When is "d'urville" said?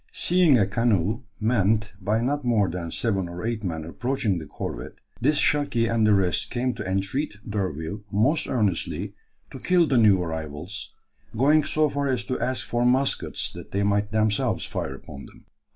7.47-8.01